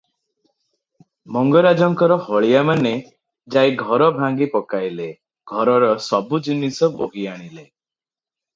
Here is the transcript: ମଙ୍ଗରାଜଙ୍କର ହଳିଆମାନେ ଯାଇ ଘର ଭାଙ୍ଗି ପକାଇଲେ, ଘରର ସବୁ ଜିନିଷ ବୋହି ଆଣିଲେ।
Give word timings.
ମଙ୍ଗରାଜଙ୍କର 1.35 2.17
ହଳିଆମାନେ 2.29 2.93
ଯାଇ 3.57 3.77
ଘର 3.83 4.09
ଭାଙ୍ଗି 4.17 4.49
ପକାଇଲେ, 4.57 5.07
ଘରର 5.55 5.93
ସବୁ 6.09 6.41
ଜିନିଷ 6.49 6.93
ବୋହି 6.99 7.31
ଆଣିଲେ। 7.35 7.67